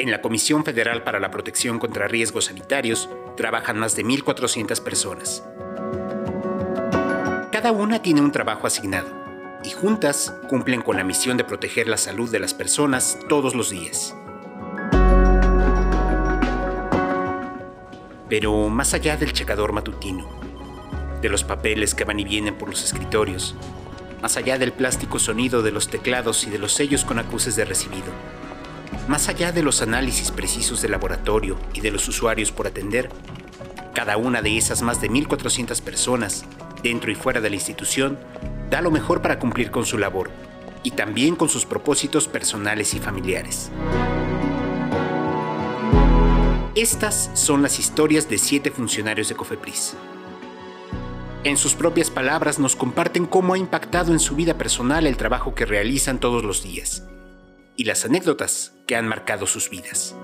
En 0.00 0.10
la 0.10 0.22
Comisión 0.22 0.64
Federal 0.64 1.02
para 1.02 1.20
la 1.20 1.30
Protección 1.30 1.78
contra 1.78 2.08
Riesgos 2.08 2.46
Sanitarios 2.46 3.10
trabajan 3.36 3.78
más 3.78 3.96
de 3.96 4.02
1.400 4.02 4.82
personas. 4.82 5.44
Cada 7.52 7.70
una 7.70 8.00
tiene 8.00 8.22
un 8.22 8.32
trabajo 8.32 8.66
asignado 8.66 9.08
y 9.62 9.68
juntas 9.72 10.34
cumplen 10.48 10.80
con 10.80 10.96
la 10.96 11.04
misión 11.04 11.36
de 11.36 11.44
proteger 11.44 11.86
la 11.86 11.98
salud 11.98 12.30
de 12.30 12.38
las 12.38 12.54
personas 12.54 13.18
todos 13.28 13.54
los 13.54 13.68
días. 13.68 14.16
Pero 18.30 18.70
más 18.70 18.94
allá 18.94 19.18
del 19.18 19.34
checador 19.34 19.74
matutino, 19.74 20.26
de 21.20 21.28
los 21.28 21.44
papeles 21.44 21.94
que 21.94 22.04
van 22.04 22.20
y 22.20 22.24
vienen 22.24 22.56
por 22.56 22.70
los 22.70 22.82
escritorios, 22.82 23.54
más 24.22 24.38
allá 24.38 24.56
del 24.56 24.72
plástico 24.72 25.18
sonido 25.18 25.60
de 25.60 25.72
los 25.72 25.88
teclados 25.88 26.46
y 26.46 26.50
de 26.50 26.58
los 26.58 26.72
sellos 26.72 27.04
con 27.04 27.18
acuses 27.18 27.54
de 27.54 27.66
recibido, 27.66 28.10
más 29.08 29.28
allá 29.28 29.52
de 29.52 29.62
los 29.62 29.82
análisis 29.82 30.30
precisos 30.30 30.82
de 30.82 30.88
laboratorio 30.88 31.58
y 31.74 31.80
de 31.80 31.90
los 31.90 32.06
usuarios 32.08 32.52
por 32.52 32.66
atender, 32.66 33.10
cada 33.94 34.16
una 34.16 34.40
de 34.40 34.56
esas 34.56 34.82
más 34.82 35.00
de 35.00 35.10
1.400 35.10 35.80
personas, 35.82 36.44
dentro 36.82 37.10
y 37.10 37.14
fuera 37.14 37.40
de 37.40 37.50
la 37.50 37.56
institución, 37.56 38.18
da 38.70 38.80
lo 38.80 38.90
mejor 38.90 39.20
para 39.20 39.38
cumplir 39.38 39.70
con 39.70 39.84
su 39.84 39.98
labor 39.98 40.30
y 40.82 40.92
también 40.92 41.36
con 41.36 41.48
sus 41.48 41.66
propósitos 41.66 42.28
personales 42.28 42.94
y 42.94 43.00
familiares. 43.00 43.70
Estas 46.74 47.30
son 47.34 47.62
las 47.62 47.78
historias 47.78 48.28
de 48.28 48.38
siete 48.38 48.70
funcionarios 48.70 49.28
de 49.28 49.34
Cofepris. 49.34 49.96
En 51.42 51.56
sus 51.56 51.74
propias 51.74 52.10
palabras 52.10 52.58
nos 52.58 52.76
comparten 52.76 53.26
cómo 53.26 53.54
ha 53.54 53.58
impactado 53.58 54.12
en 54.12 54.20
su 54.20 54.36
vida 54.36 54.54
personal 54.54 55.06
el 55.06 55.16
trabajo 55.16 55.54
que 55.54 55.66
realizan 55.66 56.20
todos 56.20 56.44
los 56.44 56.62
días 56.62 57.02
y 57.80 57.84
las 57.84 58.04
anécdotas 58.04 58.74
que 58.86 58.94
han 58.94 59.08
marcado 59.08 59.46
sus 59.46 59.70
vidas. 59.70 60.14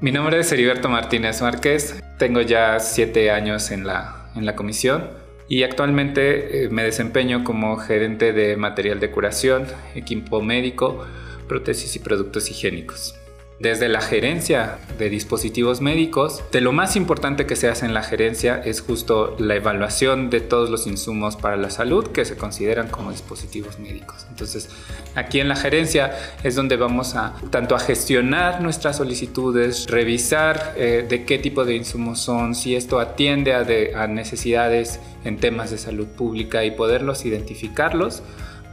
Mi 0.00 0.10
nombre 0.10 0.40
es 0.40 0.50
Heriberto 0.50 0.88
Martínez 0.88 1.40
Márquez, 1.40 2.02
tengo 2.18 2.40
ya 2.40 2.80
siete 2.80 3.30
años 3.30 3.70
en 3.70 3.86
la, 3.86 4.28
en 4.34 4.44
la 4.44 4.56
comisión 4.56 5.08
y 5.48 5.62
actualmente 5.62 6.64
eh, 6.64 6.68
me 6.68 6.82
desempeño 6.82 7.44
como 7.44 7.76
gerente 7.76 8.32
de 8.32 8.56
material 8.56 8.98
de 8.98 9.08
curación, 9.12 9.68
equipo 9.94 10.42
médico, 10.42 11.06
prótesis 11.46 11.94
y 11.94 12.00
productos 12.00 12.50
higiénicos 12.50 13.21
desde 13.62 13.88
la 13.88 14.00
gerencia 14.00 14.78
de 14.98 15.08
dispositivos 15.08 15.80
médicos, 15.80 16.42
de 16.50 16.60
lo 16.60 16.72
más 16.72 16.96
importante 16.96 17.46
que 17.46 17.54
se 17.54 17.68
hace 17.68 17.86
en 17.86 17.94
la 17.94 18.02
gerencia 18.02 18.60
es 18.64 18.80
justo 18.80 19.36
la 19.38 19.54
evaluación 19.54 20.30
de 20.30 20.40
todos 20.40 20.68
los 20.68 20.88
insumos 20.88 21.36
para 21.36 21.56
la 21.56 21.70
salud 21.70 22.08
que 22.08 22.24
se 22.24 22.36
consideran 22.36 22.88
como 22.88 23.12
dispositivos 23.12 23.78
médicos. 23.78 24.26
Entonces, 24.28 24.68
aquí 25.14 25.38
en 25.38 25.48
la 25.48 25.54
gerencia 25.54 26.12
es 26.42 26.56
donde 26.56 26.76
vamos 26.76 27.14
a 27.14 27.34
tanto 27.50 27.76
a 27.76 27.78
gestionar 27.78 28.60
nuestras 28.60 28.96
solicitudes, 28.96 29.86
revisar 29.86 30.74
eh, 30.76 31.06
de 31.08 31.24
qué 31.24 31.38
tipo 31.38 31.64
de 31.64 31.76
insumos 31.76 32.18
son, 32.18 32.56
si 32.56 32.74
esto 32.74 32.98
atiende 32.98 33.54
a, 33.54 34.02
a 34.02 34.08
necesidades 34.08 34.98
en 35.24 35.38
temas 35.38 35.70
de 35.70 35.78
salud 35.78 36.08
pública 36.08 36.64
y 36.64 36.72
poderlos 36.72 37.24
identificarlos 37.24 38.24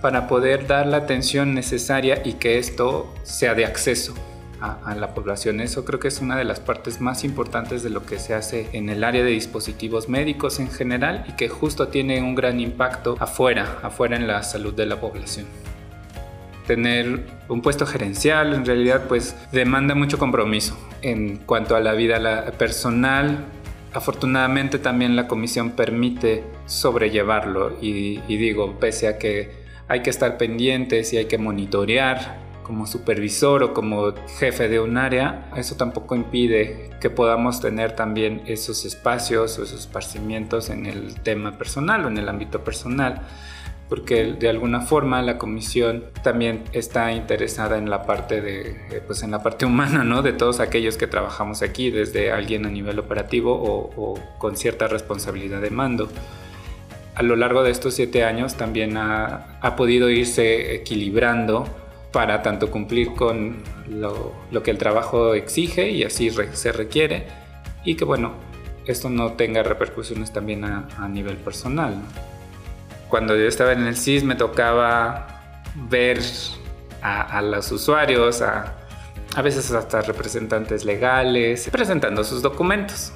para 0.02 0.28
poder 0.28 0.66
dar 0.66 0.88
la 0.88 0.98
atención 0.98 1.54
necesaria 1.54 2.24
y 2.26 2.34
que 2.34 2.58
esto 2.58 3.14
sea 3.22 3.54
de 3.54 3.66
acceso 3.66 4.16
a, 4.62 4.96
la 4.96 5.14
población. 5.14 5.62
Eso 5.62 5.86
creo 5.86 6.00
que 6.00 6.08
es 6.08 6.20
una 6.22 6.38
de 6.38 6.44
las 6.44 6.60
partes 6.60 7.02
más 7.02 7.24
importantes 7.24 7.84
de 7.84 7.90
lo 7.90 8.06
que 8.06 8.20
se 8.20 8.34
hace 8.34 8.70
en 8.74 8.90
el 8.90 9.04
área 9.04 9.24
de 9.24 9.32
dispositivos 9.32 10.10
médicos 10.10 10.60
en 10.60 10.70
general 10.70 11.26
y 11.28 11.34
que 11.34 11.50
justo 11.50 11.88
tiene 11.88 12.22
un 12.22 12.36
gran 12.36 12.60
impacto 12.60 13.16
afuera, 13.20 13.80
afuera 13.84 14.16
en 14.16 14.28
la 14.28 14.44
salud 14.44 14.74
de 14.74 14.86
la 14.86 15.00
población 15.00 15.46
tener 16.68 17.26
un 17.48 17.64
puesto 17.64 17.88
gerencial 17.88 18.54
en 18.54 18.64
realidad 18.64 19.06
pues 19.08 19.36
demanda 19.52 19.96
mucho 19.96 20.20
compromiso 20.20 20.78
en 21.02 21.38
cuanto 21.38 21.76
a 21.76 21.80
la 21.80 21.94
vida 21.94 22.52
personal. 22.60 23.46
Afortunadamente 23.92 24.78
también 24.78 25.16
la 25.16 25.28
comisión 25.28 25.72
permite 25.72 26.44
sobrellevarlo 26.68 27.76
y, 27.82 28.22
y 28.28 28.38
digo, 28.38 28.78
pese 28.80 29.08
a 29.08 29.18
que 29.18 29.50
hay 29.88 30.04
que 30.04 30.12
estar 30.12 30.38
pendientes 30.38 31.12
y 31.12 31.18
hay 31.18 31.26
que 31.26 31.40
monitorear 31.40 32.49
como 32.70 32.86
supervisor 32.86 33.64
o 33.64 33.74
como 33.74 34.14
jefe 34.38 34.70
de 34.70 34.80
un 34.80 34.98
área, 34.98 35.50
eso 35.56 35.76
tampoco 35.76 36.16
impide 36.16 36.92
que 37.02 37.10
podamos 37.10 37.60
tener 37.60 37.96
también 37.96 38.44
esos 38.46 38.86
espacios 38.86 39.58
o 39.58 39.64
esos 39.64 39.80
esparcimientos 39.80 40.70
en 40.70 40.86
el 40.86 41.20
tema 41.22 41.58
personal 41.58 42.06
o 42.06 42.10
en 42.10 42.20
el 42.20 42.30
ámbito 42.30 42.64
personal 42.64 43.24
porque 43.90 44.34
de 44.34 44.50
alguna 44.50 44.82
forma 44.82 45.20
la 45.24 45.40
comisión 45.40 46.04
también 46.22 46.64
está 46.72 47.12
interesada 47.12 47.80
en 47.80 47.90
la 47.90 48.06
parte 48.06 48.40
de 48.40 48.70
eh, 48.92 49.02
pues 49.04 49.24
en 49.24 49.32
la 49.32 49.42
parte 49.42 49.66
humana 49.66 50.04
no 50.04 50.22
de 50.22 50.32
todos 50.32 50.60
aquellos 50.60 50.96
que 50.96 51.08
trabajamos 51.08 51.64
aquí 51.64 51.90
desde 51.90 52.32
alguien 52.32 52.68
a 52.68 52.70
nivel 52.70 53.00
operativo 53.00 53.52
o, 53.52 53.90
o 53.98 54.20
con 54.38 54.56
cierta 54.58 54.88
responsabilidad 54.88 55.60
de 55.60 55.72
mando. 55.72 56.08
A 57.16 57.24
lo 57.24 57.36
largo 57.36 57.64
de 57.64 57.72
estos 57.72 57.96
siete 57.96 58.24
años 58.24 58.58
también 58.58 58.96
ha, 58.96 59.58
ha 59.60 59.76
podido 59.76 60.12
irse 60.12 60.76
equilibrando 60.76 61.66
para 62.12 62.42
tanto 62.42 62.72
cumplir 62.72 63.14
con 63.14 63.58
lo, 63.90 64.34
que 64.64 64.72
el 64.72 64.78
trabajo 64.78 65.34
exige 65.34 65.90
y 65.90 66.04
así 66.04 66.32
se 66.54 66.72
requiere 66.72 67.28
y 67.84 67.96
que 67.96 68.06
bueno, 68.06 68.34
esto 68.86 69.10
no 69.10 69.34
tenga 69.34 69.62
repercusiones 69.64 70.34
también 70.34 70.64
a, 70.64 71.08
nivel 71.08 71.38
personal. 71.38 71.96
Cuando 73.10 73.36
yo 73.36 73.46
estaba 73.46 73.74
en 73.74 73.86
el 73.86 73.96
CIS 73.96 74.24
me 74.24 74.36
tocaba 74.36 75.28
ver 75.90 76.20
a, 77.02 77.42
los 77.42 77.72
usuarios, 77.72 78.42
a, 78.42 78.76
a 79.36 79.42
veces 79.42 79.72
hasta 79.72 80.02
representantes 80.02 80.86
legales, 80.86 81.70
presentando 81.72 82.24
sus 82.24 82.42
documentos 82.42 83.14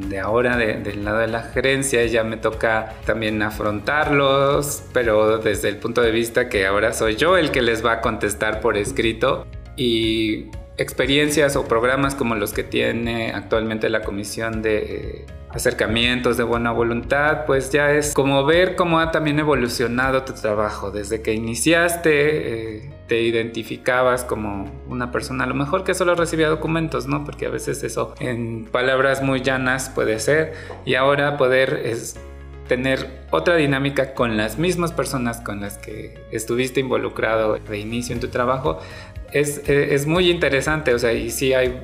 de 0.00 0.20
ahora 0.20 0.56
del 0.56 1.04
lado 1.04 1.18
de 1.18 1.28
la 1.28 1.42
gerencia 1.42 2.04
ya 2.06 2.22
me 2.22 2.36
toca 2.36 2.94
también 3.04 3.42
afrontarlos, 3.42 4.82
pero 4.92 5.38
desde 5.38 5.68
el 5.68 5.78
punto 5.78 6.02
de 6.02 6.10
vista 6.10 6.48
que 6.48 6.66
ahora 6.66 6.92
soy 6.92 7.16
yo 7.16 7.36
el 7.36 7.50
que 7.50 7.62
les 7.62 7.84
va 7.84 7.92
a 7.92 8.00
contestar 8.00 8.60
por 8.60 8.76
escrito 8.76 9.46
y 9.76 10.46
experiencias 10.76 11.56
o 11.56 11.66
programas 11.66 12.14
como 12.14 12.34
los 12.34 12.52
que 12.52 12.62
tiene 12.62 13.32
actualmente 13.32 13.88
la 13.88 14.02
Comisión 14.02 14.62
de 14.62 15.24
acercamientos 15.48 16.36
de 16.36 16.44
buena 16.44 16.70
voluntad, 16.70 17.46
pues 17.46 17.70
ya 17.70 17.92
es 17.92 18.12
como 18.12 18.44
ver 18.44 18.76
cómo 18.76 19.00
ha 19.00 19.10
también 19.10 19.38
evolucionado 19.38 20.22
tu 20.24 20.34
trabajo. 20.34 20.90
Desde 20.90 21.22
que 21.22 21.32
iniciaste, 21.32 22.76
eh, 22.76 22.90
te 23.08 23.22
identificabas 23.22 24.24
como 24.24 24.70
una 24.88 25.10
persona, 25.12 25.44
a 25.44 25.46
lo 25.46 25.54
mejor 25.54 25.84
que 25.84 25.94
solo 25.94 26.14
recibía 26.14 26.48
documentos, 26.48 27.06
¿no? 27.06 27.24
Porque 27.24 27.46
a 27.46 27.50
veces 27.50 27.82
eso 27.82 28.14
en 28.18 28.64
palabras 28.64 29.22
muy 29.22 29.42
llanas 29.42 29.90
puede 29.90 30.18
ser. 30.18 30.54
Y 30.84 30.94
ahora 30.94 31.36
poder 31.36 31.80
es 31.84 32.18
tener 32.68 33.24
otra 33.30 33.54
dinámica 33.56 34.14
con 34.14 34.36
las 34.36 34.58
mismas 34.58 34.92
personas 34.92 35.40
con 35.40 35.60
las 35.60 35.78
que 35.78 36.18
estuviste 36.32 36.80
involucrado 36.80 37.58
de 37.58 37.78
inicio 37.78 38.12
en 38.12 38.20
tu 38.20 38.28
trabajo 38.28 38.80
es, 39.32 39.68
es 39.68 40.06
muy 40.06 40.30
interesante, 40.30 40.94
o 40.94 40.98
sea, 40.98 41.12
y 41.12 41.30
sí 41.30 41.52
hay 41.52 41.78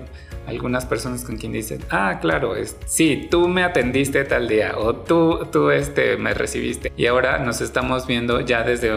algunas 0.46 0.86
personas 0.86 1.24
con 1.24 1.36
quien 1.36 1.52
dicen, 1.52 1.80
ah, 1.90 2.18
claro, 2.20 2.56
es, 2.56 2.76
sí, 2.86 3.28
tú 3.30 3.48
me 3.48 3.62
atendiste 3.62 4.24
tal 4.24 4.48
día 4.48 4.74
o 4.76 4.94
tú, 4.94 5.46
tú 5.52 5.70
este, 5.70 6.16
me 6.16 6.34
recibiste. 6.34 6.92
Y 6.96 7.06
ahora 7.06 7.38
nos 7.38 7.60
estamos 7.60 8.06
viendo 8.06 8.40
ya 8.40 8.62
desde 8.62 8.92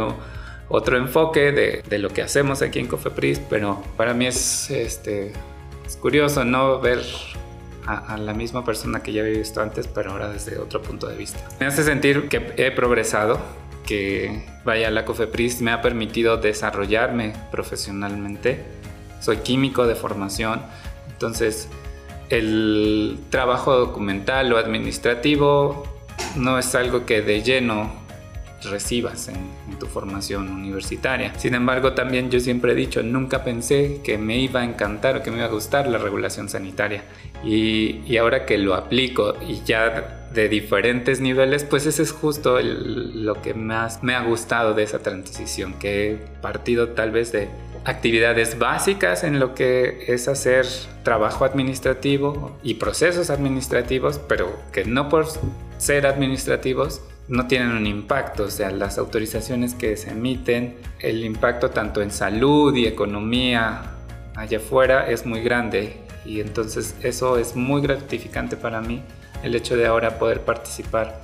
otro 0.69 0.97
enfoque 0.97 1.51
de, 1.51 1.83
de 1.87 1.99
lo 1.99 2.09
que 2.09 2.21
hacemos 2.21 2.61
aquí 2.61 2.79
en 2.79 2.87
Cofepris, 2.87 3.39
pero 3.49 3.83
para 3.97 4.13
mí 4.13 4.25
es, 4.25 4.69
este, 4.71 5.33
es 5.85 5.95
curioso, 5.97 6.43
¿no? 6.43 6.79
Ver 6.79 7.01
a, 7.85 8.17
la 8.17 8.33
misma 8.33 8.65
persona 8.65 9.03
que 9.03 9.13
ya 9.13 9.21
había 9.21 9.37
visto 9.37 9.61
antes, 9.61 9.87
pero 9.87 10.11
ahora 10.11 10.29
desde 10.29 10.57
otro 10.57 10.81
punto 10.81 11.07
de 11.07 11.15
vista. 11.15 11.39
Me 11.59 11.67
hace 11.67 11.83
sentir 11.83 12.27
que 12.29 12.53
he 12.57 12.71
progresado, 12.71 13.39
que 13.85 14.43
vaya, 14.63 14.89
la 14.89 15.05
Cofepris 15.05 15.61
me 15.61 15.71
ha 15.71 15.81
permitido 15.81 16.37
desarrollarme 16.37 17.33
profesionalmente. 17.51 18.63
Soy 19.19 19.37
químico 19.37 19.85
de 19.85 19.95
formación, 19.95 20.61
entonces, 21.15 21.69
el 22.29 23.19
trabajo 23.29 23.75
documental 23.77 24.51
o 24.51 24.57
administrativo 24.57 25.87
no 26.35 26.59
es 26.59 26.75
algo 26.75 27.05
que 27.05 27.21
de 27.21 27.41
lleno 27.41 28.04
recibas 28.63 29.27
en, 29.27 29.55
tu 29.79 29.87
formación 29.87 30.49
universitaria. 30.49 31.37
Sin 31.37 31.53
embargo, 31.53 31.93
también 31.93 32.31
yo 32.31 32.39
siempre 32.39 32.71
he 32.71 32.75
dicho, 32.75 33.03
nunca 33.03 33.43
pensé 33.43 33.99
que 34.03 34.17
me 34.17 34.37
iba 34.39 34.61
a 34.61 34.63
encantar 34.63 35.17
o 35.17 35.23
que 35.23 35.31
me 35.31 35.37
iba 35.37 35.47
a 35.47 35.49
gustar 35.49 35.87
la 35.87 35.97
regulación 35.97 36.47
sanitaria. 36.47 37.03
Y, 37.43 38.15
ahora 38.17 38.45
que 38.45 38.57
lo 38.57 38.73
aplico 38.73 39.35
y 39.45 39.61
ya 39.65 40.27
de 40.33 40.49
diferentes 40.49 41.19
niveles, 41.19 41.63
pues 41.63 41.85
ese 41.85 42.03
es 42.03 42.11
justo 42.11 42.59
lo 42.61 43.41
que 43.41 43.53
más 43.53 44.01
me 44.03 44.15
ha 44.15 44.23
gustado 44.23 44.73
de 44.73 44.83
esa 44.83 44.99
transición, 44.99 45.73
que 45.73 46.11
he 46.11 46.15
partido 46.41 46.89
tal 46.89 47.11
vez 47.11 47.31
de 47.31 47.49
actividades 47.85 48.57
básicas 48.57 49.23
en 49.23 49.39
lo 49.39 49.53
que 49.53 50.05
es 50.07 50.27
hacer 50.27 50.65
trabajo 51.03 51.45
administrativo 51.45 52.57
y 52.63 52.75
procesos 52.75 53.29
administrativos, 53.29 54.19
pero 54.27 54.57
que 54.71 54.85
no 54.85 55.07
por 55.09 55.27
ser 55.77 56.07
administrativos 56.07 57.01
no 57.27 57.47
tienen 57.47 57.71
un 57.71 57.87
impacto, 57.87 58.43
o 58.43 58.51
sea, 58.51 58.69
las 58.71 58.97
autorizaciones 58.97 59.73
que 59.73 59.97
se 59.97 60.11
emiten, 60.11 60.75
el 60.99 61.25
impacto 61.25 61.71
tanto 61.71 62.01
en 62.01 62.11
salud 62.11 62.75
y 62.75 62.85
economía 62.85 63.81
allá 64.35 64.57
afuera 64.57 65.09
es 65.09 65.25
muy 65.25 65.41
grande 65.41 65.97
y 66.25 66.39
entonces 66.39 66.95
eso 67.01 67.37
es 67.37 67.55
muy 67.55 67.81
gratificante 67.81 68.57
para 68.57 68.81
mí, 68.81 69.01
el 69.43 69.55
hecho 69.55 69.75
de 69.75 69.87
ahora 69.87 70.19
poder 70.19 70.41
participar 70.41 71.19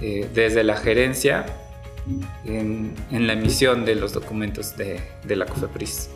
eh, 0.00 0.28
desde 0.34 0.64
la 0.64 0.76
gerencia 0.76 1.46
en, 2.44 2.94
la 3.10 3.34
emisión 3.34 3.84
de 3.84 3.94
los 3.94 4.12
documentos 4.12 4.76
de, 4.76 5.00
de 5.24 5.36
la 5.36 5.46
COFEPRIS. 5.46 6.10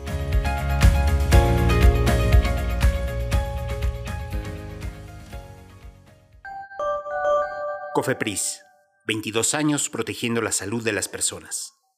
COFEPRIS 7.93 8.63
22 9.05 9.53
años 9.53 9.89
protegiendo 9.89 10.41
la 10.41 10.53
salud 10.53 10.81
de 10.83 10.93
las 10.93 11.09
personas. 11.09 11.82